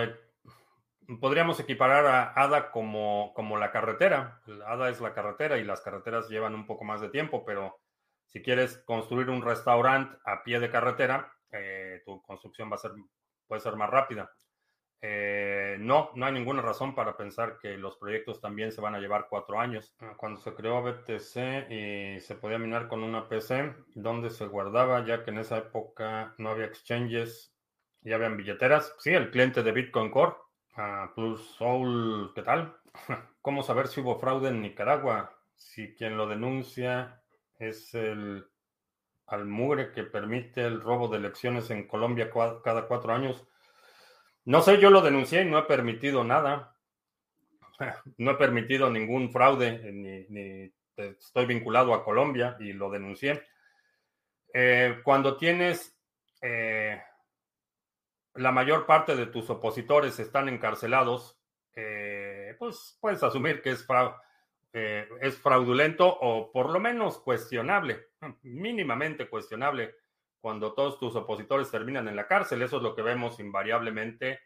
[1.20, 4.42] podríamos equiparar a ADA como, como la carretera.
[4.68, 7.80] ADA es la carretera y las carreteras llevan un poco más de tiempo, pero
[8.28, 12.92] si quieres construir un restaurante a pie de carretera, eh, tu construcción va a ser,
[13.48, 14.32] puede ser más rápida.
[15.02, 19.00] Eh, no, no hay ninguna razón para pensar que los proyectos también se van a
[19.00, 19.96] llevar cuatro años.
[20.00, 25.04] Ah, cuando se creó BTC y se podía minar con una PC, ¿dónde se guardaba?
[25.06, 27.56] Ya que en esa época no había exchanges
[28.04, 28.96] y habían billeteras.
[29.00, 30.36] Sí, el cliente de Bitcoin Core
[31.16, 32.76] Plus Soul, ¿qué tal?
[33.42, 35.38] ¿Cómo saber si hubo fraude en Nicaragua?
[35.56, 37.22] Si quien lo denuncia
[37.58, 38.46] es el
[39.28, 42.32] almugre que permite el robo de elecciones en Colombia
[42.64, 43.46] cada cuatro años.
[44.46, 46.76] No sé, yo lo denuncié y no he permitido nada.
[48.18, 53.42] No he permitido ningún fraude, ni, estoy vinculado a Colombia y lo denuncié.
[54.54, 55.98] Eh, cuando tienes
[56.42, 57.02] eh,
[58.36, 61.39] la mayor parte de tus opositores están encarcelados,
[61.76, 63.86] eh, pues puedes asumir que es,
[64.74, 68.08] eh, es fraudulento o por lo menos cuestionable,
[68.42, 69.96] mínimamente cuestionable,
[70.42, 72.62] cuando todos tus opositores terminan en la cárcel.
[72.62, 74.39] Eso es lo que vemos invariablemente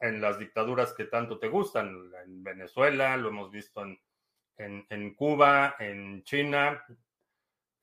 [0.00, 3.98] en las dictaduras que tanto te gustan, en Venezuela, lo hemos visto en,
[4.58, 6.84] en, Cuba, en China,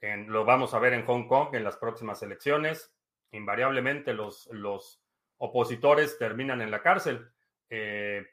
[0.01, 2.93] lo vamos a ver en Hong Kong en las próximas elecciones.
[3.31, 5.04] Invariablemente los, los
[5.37, 7.29] opositores terminan en la cárcel.
[7.69, 8.25] Eh,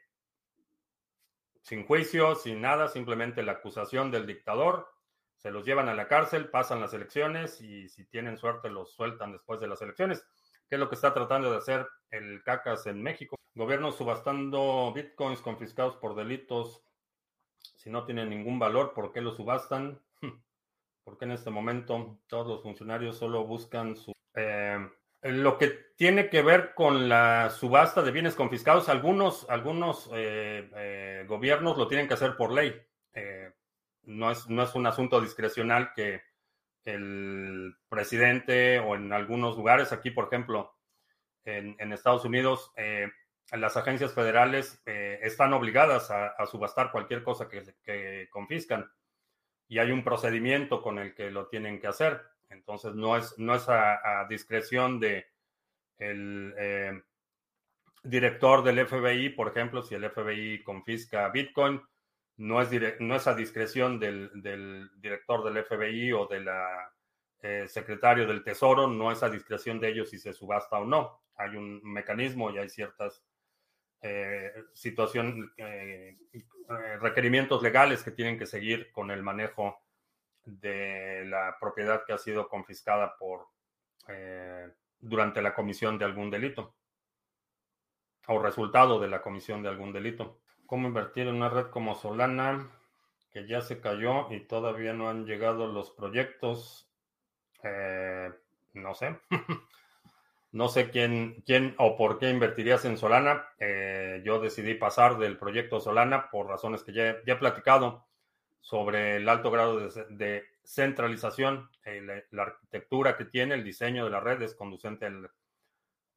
[1.61, 4.93] sin juicio, sin nada, simplemente la acusación del dictador,
[5.37, 9.31] se los llevan a la cárcel, pasan las elecciones y si tienen suerte los sueltan
[9.31, 10.25] después de las elecciones,
[10.69, 13.35] que es lo que está tratando de hacer el CACAS en México.
[13.55, 16.83] Gobierno subastando bitcoins confiscados por delitos,
[17.75, 20.01] si no tienen ningún valor, ¿por qué los subastan?
[21.03, 24.13] Porque en este momento todos los funcionarios solo buscan su...
[24.35, 24.77] Eh,
[25.23, 31.25] lo que tiene que ver con la subasta de bienes confiscados, algunos, algunos eh, eh,
[31.27, 32.75] gobiernos lo tienen que hacer por ley.
[33.13, 33.51] Eh,
[34.03, 36.21] no, es, no es un asunto discrecional que
[36.83, 40.75] el presidente o en algunos lugares, aquí por ejemplo,
[41.45, 42.71] en, Estados Unidos,
[43.51, 48.89] las agencias federales están obligadas a, subastar cualquier cosa que confiscan
[49.67, 52.21] y hay un procedimiento con el que lo tienen que hacer.
[52.53, 55.25] Entonces, no es, no es a, discreción de
[55.99, 57.01] eh,
[58.03, 61.81] director del FBI, por ejemplo, si el FBI confisca Bitcoin,
[62.37, 64.31] no es, no es a discreción del,
[64.97, 66.47] director del FBI o del
[67.41, 71.23] eh, secretario del Tesoro, no es a discreción de ellos si se subasta o no.
[71.35, 73.23] Hay un mecanismo y hay ciertas
[74.01, 75.49] eh, situaciones,
[76.99, 79.82] requerimientos legales que tienen que seguir con el manejo
[80.45, 83.47] de la propiedad que ha sido confiscada por
[84.07, 86.75] eh, durante la comisión de algún delito
[88.27, 90.39] o resultado de la comisión de algún delito.
[90.65, 92.69] ¿Cómo invertir en una red como Solana
[93.31, 96.89] que ya se cayó y todavía no han llegado los proyectos?
[97.63, 98.31] Eh,
[98.73, 99.19] no sé.
[100.51, 103.45] no sé quién, quién o por qué invertirías en Solana.
[103.59, 108.05] Eh, yo decidí pasar del proyecto Solana por razones que ya, ya he platicado
[108.63, 114.21] sobre el alto grado de, centralización, eh, la, arquitectura que tiene, el diseño de la
[114.21, 115.11] red es conducente a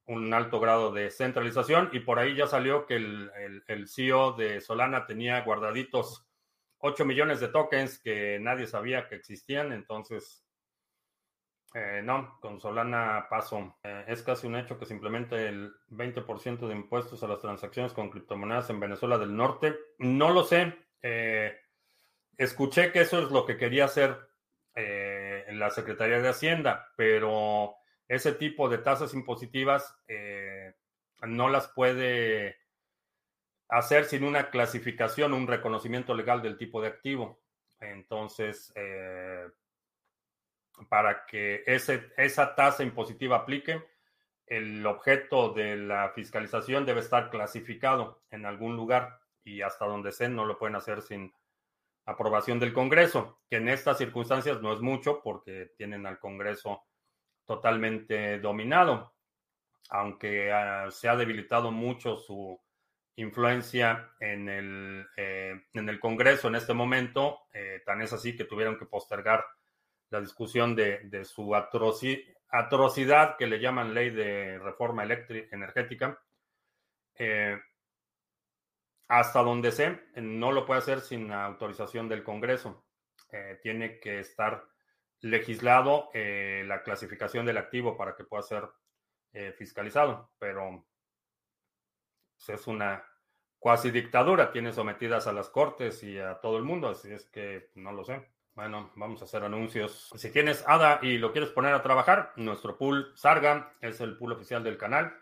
[0.06, 5.06] un alto grado de centralización y por ahí ya salió que el, CEO de Solana
[5.06, 6.24] tenía guardaditos
[6.78, 10.46] 8 millones de tokens que nadie sabía que existían, entonces
[11.74, 13.76] eh, no, con Solana paso.
[13.82, 17.92] Eh, es casi un hecho que se implemente el 20% de impuestos a las transacciones
[17.92, 19.76] con criptomonedas en Venezuela del Norte.
[19.98, 20.72] No lo sé.
[21.02, 21.65] Eh,
[22.36, 24.28] escuché que eso es lo que quería hacer
[24.74, 27.76] eh, en la Secretaría de Hacienda, pero
[28.08, 30.74] ese tipo de tasas impositivas eh,
[31.22, 32.56] no las puede
[33.68, 37.40] hacer sin una clasificación, un reconocimiento legal del tipo de activo.
[37.80, 39.46] Entonces, eh,
[40.88, 43.82] para que esa tasa impositiva aplique,
[44.46, 50.28] el objeto de la fiscalización debe estar clasificado en algún lugar y hasta donde sea
[50.28, 51.32] no lo pueden hacer sin
[52.06, 56.84] aprobación del Congreso, que en estas circunstancias no es mucho porque tienen al Congreso
[57.44, 59.14] totalmente dominado,
[59.90, 62.60] aunque ah, se ha debilitado mucho su
[63.16, 68.44] influencia en el, eh, en el Congreso en este momento, eh, tan es así que
[68.44, 69.44] tuvieron que postergar
[70.10, 76.20] la discusión de, su atrocidad que le llaman ley de reforma energética.
[77.18, 77.58] Eh,
[79.08, 82.84] hasta donde sé, no lo puede hacer sin autorización del Congreso.
[83.30, 84.64] Eh, tiene que estar
[85.20, 88.68] legislado eh, la clasificación del activo para que pueda ser
[89.32, 90.86] eh, fiscalizado, pero
[92.36, 93.04] pues, es una
[93.58, 97.70] cuasi dictadura, tiene sometidas a las cortes y a todo el mundo, así es que
[97.74, 98.28] no lo sé.
[98.54, 100.10] Bueno, vamos a hacer anuncios.
[100.16, 104.32] Si tienes ADA y lo quieres poner a trabajar, nuestro pool Sarga es el pool
[104.32, 105.14] oficial del canal.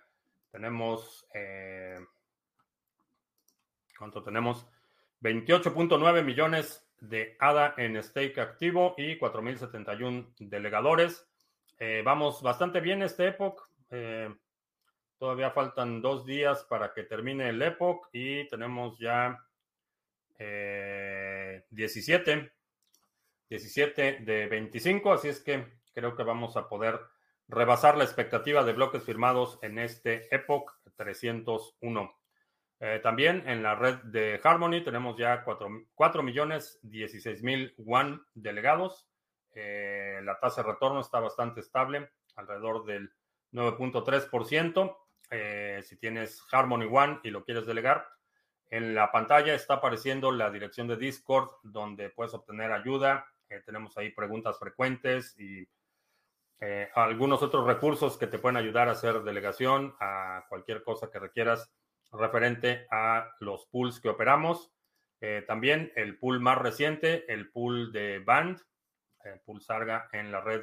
[0.53, 1.26] Tenemos
[3.99, 4.66] ¿Cuánto tenemos?
[5.22, 11.26] 28.9 millones de ADA en stake activo y 4.071 delegadores.
[11.78, 13.68] Eh, vamos bastante bien este Epoch.
[13.90, 14.34] Eh,
[15.18, 19.45] todavía faltan dos días para que termine el Epoch y tenemos ya
[20.38, 22.32] 17.
[22.32, 22.51] Eh,
[23.51, 26.99] 17 de 25, así es que creo que vamos a poder
[27.47, 32.24] rebasar la expectativa de bloques firmados en este Epoch 301.
[32.81, 39.09] Eh, también en la red de Harmony tenemos ya 4, millones 16 mil one delegados.
[39.53, 43.12] Eh, la tasa de retorno está bastante estable, alrededor del
[43.53, 44.97] 9.3%.
[45.31, 48.07] Eh, si tienes Harmony One y lo quieres delegar,
[48.68, 53.27] en la pantalla está apareciendo la dirección de Discord donde puedes obtener ayuda.
[53.64, 55.68] tenemos ahí preguntas frecuentes y
[56.95, 61.70] algunos otros recursos que te pueden ayudar a hacer delegación a cualquier cosa que requieras
[62.14, 64.72] referente a los pools que operamos.
[65.20, 68.60] Eh, también el pool más reciente, el pool de Band,
[69.24, 70.62] el pool Sarga en la red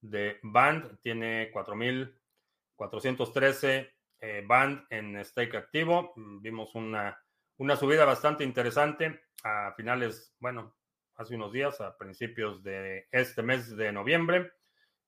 [0.00, 6.12] de Band, tiene 4.413 eh, Band en stake activo.
[6.16, 7.18] Vimos una,
[7.56, 10.76] una subida bastante interesante a finales, bueno,
[11.14, 14.52] hace unos días, a principios de este mes de noviembre.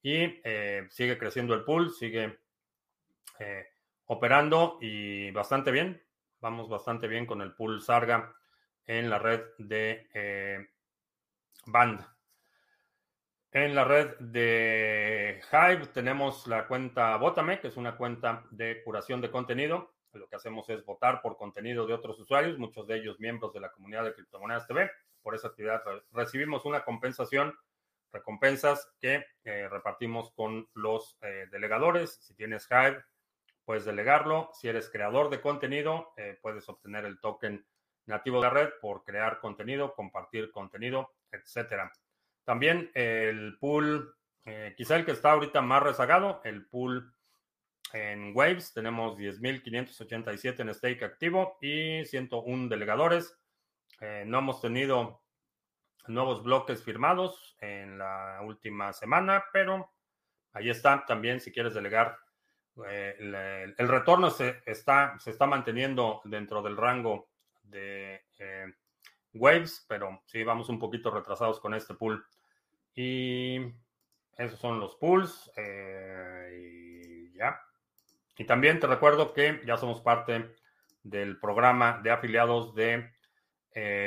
[0.03, 2.41] Y eh, sigue creciendo el pool, sigue
[4.07, 6.03] operando y bastante bien.
[6.41, 8.35] Vamos bastante bien con el pool Sarga
[8.87, 10.69] en la red de eh,
[11.67, 12.05] Band.
[13.51, 19.21] En la red de Hive tenemos la cuenta Botame, que es una cuenta de curación
[19.21, 19.95] de contenido.
[20.13, 23.61] Lo que hacemos es votar por contenido de otros usuarios, muchos de ellos miembros de
[23.61, 24.91] la comunidad de Criptomonedas TV.
[25.23, 25.83] Por esa actividad
[26.13, 27.57] recibimos una compensación,
[28.13, 32.19] recompensas que eh, repartimos con los eh, delegadores.
[32.23, 33.05] Si tienes Hive,
[33.65, 34.51] puedes delegarlo.
[34.53, 37.67] Si eres creador de contenido, eh, puedes obtener el token
[38.07, 41.91] nativo de la red por crear contenido, compartir contenido, etc.
[42.45, 47.15] También el pool, eh, quizá el que está ahorita más rezagado, el pool
[47.93, 53.39] en Waves, tenemos 10.587 en stake activo y 101 delegadores.
[54.01, 55.23] Eh, no hemos tenido
[56.09, 59.93] nuevos bloques firmados en la última semana, pero
[60.53, 62.19] ahí está también si quieres delegar
[62.89, 67.29] eh, el, retorno se está, se está manteniendo dentro del rango
[67.63, 68.73] de eh,
[69.35, 72.25] Waves, pero sí vamos un poquito retrasados con este pool.
[72.95, 73.61] Y
[74.37, 75.53] esos son los pools.
[75.57, 77.61] Eh, y ya.
[78.37, 80.55] Y también te recuerdo que ya somos parte
[81.03, 83.13] del programa de afiliados de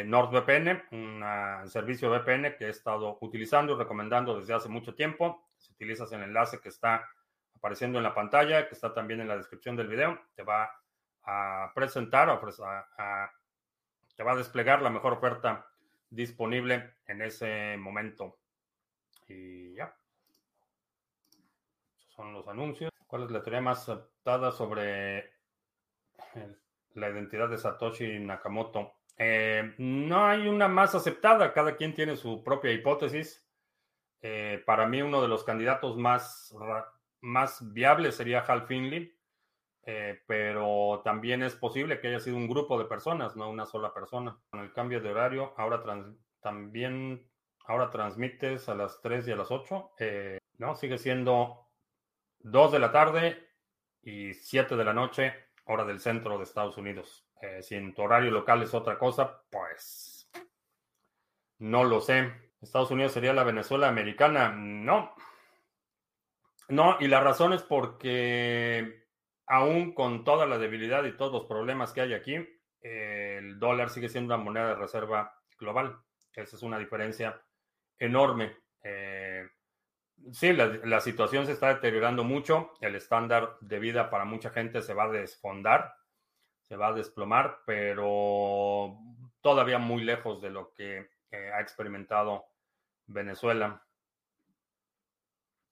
[0.06, 5.46] NordVPN, un servicio VPN que he estado utilizando y recomendando desde hace mucho tiempo.
[5.58, 7.06] Si utilizas el enlace que está
[7.58, 10.72] apareciendo en la pantalla, que está también en la descripción del video, te va
[11.24, 12.40] a presentar,
[14.16, 15.68] te va a desplegar la mejor oferta
[16.10, 18.38] disponible en ese momento.
[19.28, 19.94] Y ya.
[21.98, 22.92] Esos son los anuncios.
[23.06, 25.34] ¿Cuál es la teoría más aceptada sobre
[26.94, 28.94] la identidad de Satoshi Nakamoto?
[29.18, 33.46] Eh, no hay una más aceptada, cada quien tiene su propia hipótesis.
[34.22, 36.56] Eh, para mí uno de los candidatos más
[37.22, 39.18] más viable sería Hal Finley,
[39.84, 43.94] eh, pero también es posible que haya sido un grupo de personas, no una sola
[43.94, 44.38] persona.
[44.50, 45.84] Con el cambio de horario, ahora
[46.42, 47.30] también
[47.66, 49.92] ahora transmites a las 3 y a las 8.
[50.00, 51.68] Eh, no, sigue siendo
[52.40, 53.50] 2 de la tarde
[54.02, 55.34] y 7 de la noche,
[55.66, 57.28] hora del centro de Estados Unidos.
[57.42, 60.30] Eh, si en tu horario local es otra cosa, pues
[61.60, 62.32] no lo sé.
[62.62, 64.50] Estados Unidos sería la Venezuela americana.
[64.50, 65.14] No.
[66.70, 69.06] No, y la razón es porque
[69.46, 72.36] aún con toda la debilidad y todos los problemas que hay aquí,
[72.82, 75.98] el dólar sigue siendo una moneda de reserva global.
[76.34, 77.42] Esa es una diferencia
[77.98, 78.58] enorme.
[78.84, 79.48] Eh,
[80.32, 82.74] sí, la, situación se está deteriorando mucho.
[82.82, 85.96] El estándar de vida para mucha gente se va a desfondar,
[86.68, 88.98] se va a desplomar, pero
[89.42, 92.46] todavía muy lejos de lo que eh, ha experimentado
[93.08, 93.84] Venezuela.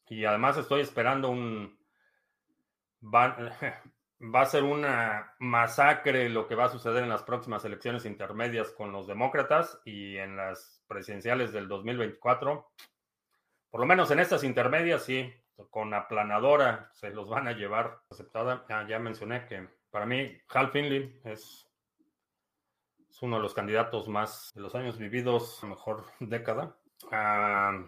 [0.07, 1.77] Y además estoy esperando un...
[3.03, 3.35] Va,
[4.19, 8.71] va a ser una masacre lo que va a suceder en las próximas elecciones intermedias
[8.71, 12.71] con los demócratas y en las presidenciales del 2024.
[13.69, 15.33] Por lo menos en estas intermedias, sí,
[15.69, 18.65] con aplanadora se los van a llevar aceptada.
[18.87, 21.67] ya mencioné que para mí Hal Finley es,
[23.09, 26.77] es uno de los candidatos más de los años vividos, mejor década.
[27.11, 27.85] Ah,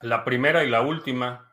[0.00, 1.52] la primera y la última,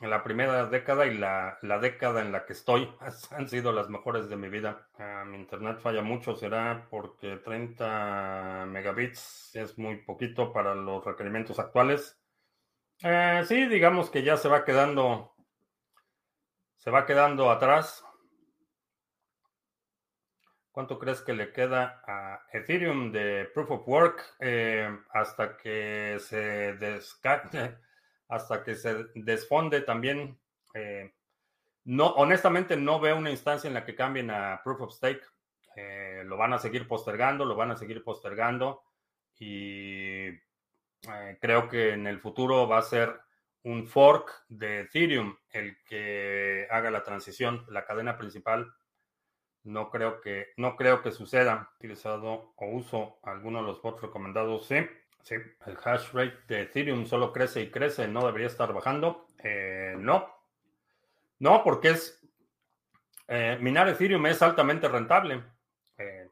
[0.00, 2.90] la primera década y la, década en la que estoy
[3.30, 4.88] han sido las mejores de mi vida.
[4.98, 11.58] Ah, mi internet falla mucho, será porque 30 megabits es muy poquito para los requerimientos
[11.58, 12.18] actuales.
[13.02, 15.34] Eh, sí, digamos que ya se va quedando,
[16.76, 18.04] se va quedando atrás.
[20.80, 26.74] ¿Cuánto crees que le queda a Ethereum de Proof of Work eh, hasta que se
[28.28, 30.40] hasta que se desfonde también?
[30.72, 31.12] Eh,
[31.84, 35.20] no, honestamente no veo una instancia en la que cambien a Proof of Stake.
[35.76, 38.82] Eh, lo van a seguir postergando, lo van a seguir postergando
[39.38, 40.30] y
[41.40, 43.20] creo que en el futuro va a ser
[43.64, 48.72] un fork de Ethereum el que haga la transición, la cadena principal
[49.70, 51.70] no creo que, no creo que suceda.
[51.76, 54.66] Utilizado o uso alguno de los bots recomendados.
[54.66, 54.76] Sí,
[55.22, 55.36] sí.
[55.66, 58.08] El hash rate de Ethereum solo crece y crece.
[58.08, 59.26] No debería estar bajando.
[59.42, 60.28] Eh, no.
[61.38, 62.20] No, porque es.
[63.28, 65.42] Eh, minar Ethereum es altamente rentable.
[65.96, 66.28] Eh,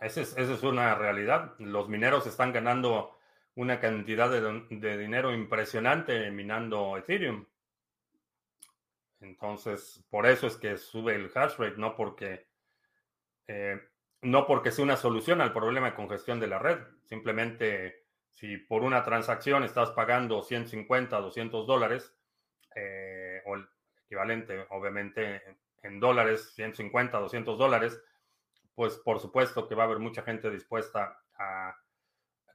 [0.00, 1.54] esa, es, una realidad.
[1.58, 3.18] Los mineros están ganando
[3.56, 7.44] una cantidad de dinero impresionante minando Ethereum.
[9.22, 12.48] Entonces, por eso es que sube el hash rate, no porque,
[13.46, 13.80] eh,
[14.20, 16.78] no porque sea una solución al problema de congestión de la red.
[17.04, 22.14] Simplemente, si por una transacción estás pagando 150, 200 dólares,
[22.74, 23.68] eh, o el
[24.04, 25.42] equivalente, obviamente,
[25.82, 28.02] en dólares, 150, 200 dólares,
[28.74, 31.76] pues por supuesto que va a haber mucha gente dispuesta a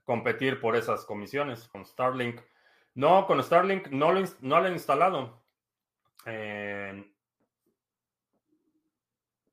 [0.04, 1.68] competir por esas comisiones.
[1.68, 2.40] Con Starlink,
[2.94, 5.47] no, con Starlink no lo, no lo he instalado.
[6.26, 7.12] Eh,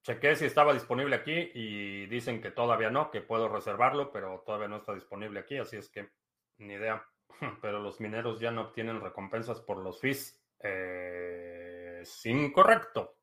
[0.01, 4.67] chequé si estaba disponible aquí y dicen que todavía no, que puedo reservarlo, pero todavía
[4.67, 6.09] no está disponible aquí, así es que
[6.57, 7.05] ni idea.
[7.61, 10.41] Pero los mineros ya no obtienen recompensas por los fees.
[10.59, 13.15] Eh, es incorrecto.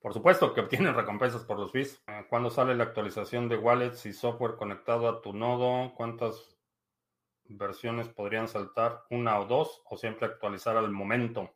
[0.00, 2.02] Por supuesto que obtienen recompensas por los fees.
[2.08, 5.94] Eh, ¿Cuándo sale la actualización de wallets y software conectado a tu nodo?
[5.94, 6.58] ¿Cuántas
[7.44, 9.04] versiones podrían saltar?
[9.10, 9.82] ¿Una o dos?
[9.84, 11.54] ¿O siempre actualizar al momento?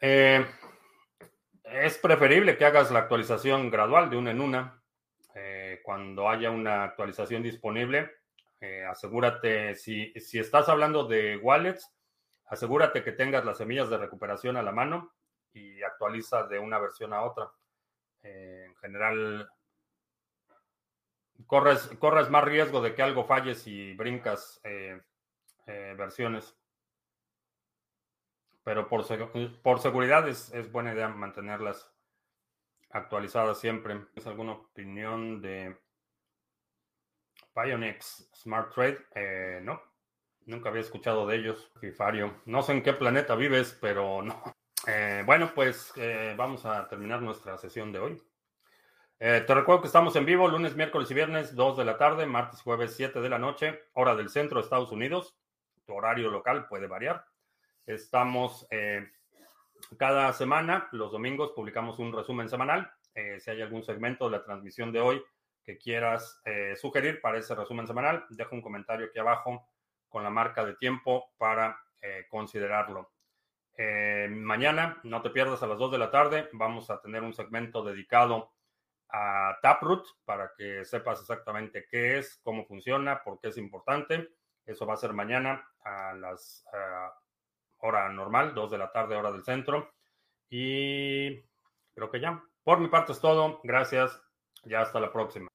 [0.00, 0.46] Eh,
[1.64, 4.82] es preferible que hagas la actualización gradual de una en una.
[5.34, 8.10] Eh, cuando haya una actualización disponible,
[8.60, 11.92] eh, asegúrate, si, si estás hablando de wallets,
[12.46, 15.12] asegúrate que tengas las semillas de recuperación a la mano
[15.52, 17.50] y actualiza de una versión a otra.
[18.22, 19.48] en general,
[21.46, 24.60] corres, corres más riesgo de que algo falle si brincas
[25.66, 26.57] versiones
[28.68, 29.02] pero por,
[29.62, 31.90] por seguridad es, buena idea mantenerlas
[32.90, 33.98] actualizadas siempre.
[34.14, 35.74] ¿Es alguna opinión de
[37.54, 38.98] Pionex Smart Trade?
[39.14, 39.80] Eh, no,
[40.44, 41.72] nunca había escuchado de ellos.
[41.80, 44.42] Fifario, no sé en qué planeta vives, pero no.
[44.86, 48.22] Eh, bueno, pues eh, vamos a terminar nuestra sesión de hoy.
[49.18, 52.60] te recuerdo que estamos en vivo lunes, miércoles y viernes, 2 de la tarde, martes
[52.60, 55.36] y jueves, 7 de la noche, hora del centro de Estados Unidos.
[55.84, 57.26] Tu horario local puede variar.
[57.88, 59.08] Estamos eh,
[59.96, 62.92] cada semana, los domingos, publicamos un resumen semanal.
[63.14, 65.24] Eh, si hay algún segmento de la transmisión de hoy
[65.64, 69.70] que quieras eh, sugerir para ese resumen semanal, deja un comentario aquí abajo
[70.10, 71.82] con la marca de tiempo para
[72.30, 73.10] considerarlo.
[74.30, 77.82] mañana, no te pierdas a las 2 de la tarde, vamos a tener un segmento
[77.82, 78.52] dedicado
[79.08, 84.28] a Taproot para que sepas exactamente qué es, cómo funciona, por qué es importante.
[84.64, 86.64] Eso va a ser mañana a las
[87.78, 89.92] hora normal, 2 de la tarde, hora del centro.
[90.50, 91.42] Y
[91.94, 92.42] creo que ya.
[92.62, 93.60] Por mi parte es todo.
[93.64, 94.20] Gracias.
[94.64, 95.47] Ya hasta la próxima.